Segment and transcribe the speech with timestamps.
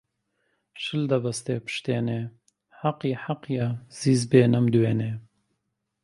[0.81, 2.21] شل دەبەستێ پشتێنێ
[2.79, 3.67] حەقیە حەقیە
[3.99, 5.13] زیز بێ نەمدوێنێ